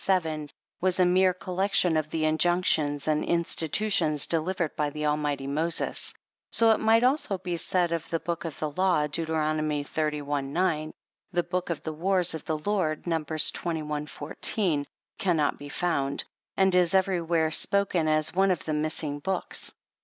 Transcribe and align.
was 0.81 0.99
a 0.99 1.05
mere 1.05 1.31
collec 1.31 1.73
tion 1.73 1.95
of 1.95 2.09
the 2.09 2.25
injunctions 2.25 3.07
and 3.07 3.23
institutions 3.23 4.25
delivered 4.25 4.75
by 4.75 4.89
the 4.89 5.05
Almighty 5.05 5.45
to 5.45 5.51
Moses. 5.51 6.15
So 6.51 6.71
it 6.71 6.79
might 6.79 7.03
also 7.03 7.37
be 7.37 7.55
said 7.55 7.91
of 7.91 8.09
the 8.09 8.19
Book 8.19 8.43
of 8.43 8.57
the 8.57 8.71
Law, 8.71 9.05
(Deut. 9.05 9.27
xxxi. 9.27 10.43
9.) 10.43 10.93
The 11.33 11.43
Book 11.43 11.69
of 11.69 11.83
the 11.83 11.93
wars 11.93 12.33
of 12.33 12.45
the 12.45 12.57
Lord 12.57 13.05
(Numbers 13.05 13.51
xxi. 13.51 14.09
14.) 14.09 14.85
cannot 15.19 15.59
be 15.59 15.69
found, 15.69 16.23
and 16.57 16.73
is 16.73 16.95
every 16.95 17.21
where 17.21 17.51
spoken 17.51 18.07
of 18.07 18.13
as 18.15 18.33
one 18.33 18.49
of 18.49 18.65
the 18.65 18.73
missing 18.73 19.19
books. 19.19 19.71